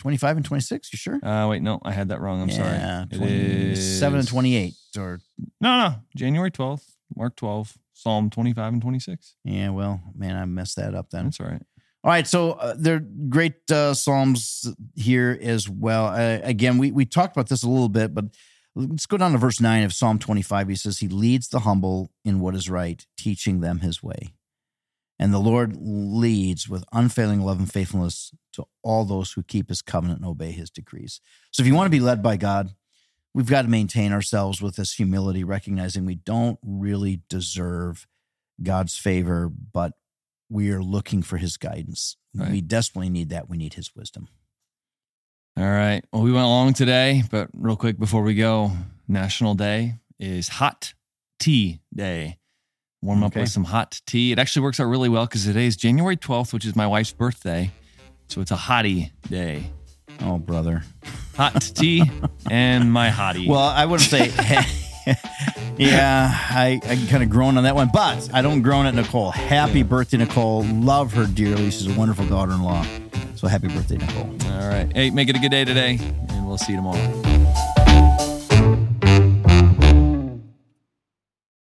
25 0.00 0.36
and 0.38 0.44
26, 0.46 0.92
you 0.92 0.96
sure? 0.98 1.24
Uh, 1.24 1.48
wait, 1.48 1.62
no, 1.62 1.80
I 1.82 1.92
had 1.92 2.08
that 2.08 2.20
wrong. 2.20 2.42
I'm 2.42 2.50
sorry. 2.50 2.68
yeah, 2.68 3.04
sorry. 3.10 3.18
27 3.18 4.18
and 4.18 4.28
28 4.28 4.74
or 4.98 5.20
No, 5.60 5.76
no, 5.88 5.94
January 6.14 6.50
12th, 6.50 6.84
Mark 7.16 7.36
12, 7.36 7.78
Psalm 7.94 8.28
25 8.28 8.74
and 8.74 8.82
26. 8.82 9.36
Yeah, 9.44 9.70
well, 9.70 10.02
man, 10.14 10.36
I 10.36 10.44
messed 10.44 10.76
that 10.76 10.94
up 10.94 11.08
then. 11.10 11.24
That's 11.24 11.40
all 11.40 11.46
right. 11.46 11.62
All 12.02 12.10
right, 12.10 12.26
so 12.26 12.52
uh, 12.52 12.74
they're 12.78 13.00
great 13.00 13.70
uh, 13.70 13.92
psalms 13.94 14.66
here 14.96 15.38
as 15.40 15.68
well. 15.68 16.06
Uh, 16.06 16.40
again, 16.42 16.76
we 16.78 16.92
we 16.92 17.04
talked 17.04 17.36
about 17.36 17.48
this 17.50 17.62
a 17.62 17.68
little 17.68 17.90
bit, 17.90 18.14
but 18.14 18.24
let's 18.74 19.06
go 19.06 19.16
down 19.16 19.32
to 19.32 19.38
verse 19.38 19.60
nine 19.60 19.84
of 19.84 19.92
Psalm 19.92 20.18
twenty 20.18 20.42
five. 20.42 20.68
He 20.68 20.76
says, 20.76 20.98
"He 20.98 21.08
leads 21.08 21.48
the 21.48 21.60
humble 21.60 22.10
in 22.24 22.40
what 22.40 22.54
is 22.54 22.70
right, 22.70 23.04
teaching 23.16 23.60
them 23.60 23.80
His 23.80 24.02
way." 24.02 24.34
And 25.18 25.34
the 25.34 25.38
Lord 25.38 25.76
leads 25.78 26.68
with 26.68 26.84
unfailing 26.92 27.42
love 27.42 27.58
and 27.58 27.70
faithfulness 27.70 28.32
to 28.54 28.64
all 28.82 29.04
those 29.04 29.32
who 29.32 29.42
keep 29.42 29.68
His 29.68 29.82
covenant 29.82 30.20
and 30.20 30.28
obey 30.28 30.52
His 30.52 30.70
decrees. 30.70 31.20
So, 31.50 31.62
if 31.62 31.66
you 31.66 31.74
want 31.74 31.86
to 31.86 31.90
be 31.90 32.00
led 32.00 32.22
by 32.22 32.36
God, 32.36 32.70
we've 33.34 33.50
got 33.50 33.62
to 33.62 33.68
maintain 33.68 34.12
ourselves 34.12 34.62
with 34.62 34.76
this 34.76 34.94
humility, 34.94 35.44
recognizing 35.44 36.06
we 36.06 36.14
don't 36.14 36.58
really 36.62 37.22
deserve 37.28 38.06
God's 38.62 38.96
favor, 38.96 39.48
but 39.48 39.92
we 40.48 40.70
are 40.70 40.82
looking 40.82 41.22
for 41.22 41.36
his 41.36 41.56
guidance. 41.56 42.16
Right. 42.34 42.50
We 42.50 42.60
desperately 42.60 43.08
need 43.08 43.30
that. 43.30 43.48
We 43.48 43.56
need 43.56 43.74
his 43.74 43.94
wisdom. 43.94 44.28
All 45.56 45.64
right. 45.64 46.02
Well, 46.12 46.22
we 46.22 46.32
went 46.32 46.44
along 46.44 46.74
today, 46.74 47.22
but 47.30 47.48
real 47.52 47.76
quick 47.76 47.98
before 47.98 48.22
we 48.22 48.34
go, 48.34 48.72
National 49.08 49.54
Day 49.54 49.96
is 50.18 50.48
Hot 50.48 50.94
Tea 51.38 51.80
Day. 51.94 52.38
Warm 53.02 53.24
okay. 53.24 53.26
up 53.26 53.42
with 53.42 53.50
some 53.50 53.64
hot 53.64 54.00
tea. 54.06 54.32
It 54.32 54.38
actually 54.38 54.62
works 54.62 54.78
out 54.78 54.84
really 54.84 55.08
well 55.08 55.26
because 55.26 55.44
today 55.44 55.66
is 55.66 55.76
January 55.76 56.16
12th, 56.16 56.52
which 56.52 56.66
is 56.66 56.76
my 56.76 56.86
wife's 56.86 57.12
birthday. 57.12 57.70
So 58.28 58.40
it's 58.40 58.50
a 58.50 58.56
hottie 58.56 59.10
day. 59.28 59.70
Oh, 60.20 60.38
brother. 60.38 60.84
Hot 61.36 61.60
tea 61.74 62.02
and 62.50 62.92
my 62.92 63.08
hottie. 63.08 63.48
Well, 63.48 63.58
I 63.58 63.86
wouldn't 63.86 64.08
say. 64.08 64.28
yeah, 65.78 66.30
I, 66.30 66.80
I 66.84 67.06
kind 67.08 67.22
of 67.22 67.30
groan 67.30 67.56
on 67.56 67.64
that 67.64 67.74
one, 67.74 67.88
but 67.92 68.28
I 68.34 68.42
don't 68.42 68.60
groan 68.60 68.86
at 68.86 68.94
Nicole. 68.94 69.30
Happy 69.30 69.78
yeah. 69.78 69.84
birthday, 69.84 70.18
Nicole. 70.18 70.64
Love 70.64 71.14
her 71.14 71.26
dearly. 71.26 71.70
She's 71.70 71.94
a 71.94 71.98
wonderful 71.98 72.26
daughter 72.26 72.52
in 72.52 72.62
law. 72.62 72.84
So 73.40 73.48
happy 73.48 73.68
birthday, 73.68 73.96
Nicole. 73.96 74.36
All 74.52 74.68
right. 74.68 74.86
Hey, 74.94 75.08
make 75.08 75.30
it 75.30 75.34
a 75.34 75.38
good 75.38 75.50
day 75.50 75.64
today, 75.64 75.98
and 76.28 76.46
we'll 76.46 76.58
see 76.58 76.72
you 76.72 76.76
tomorrow. 76.78 77.29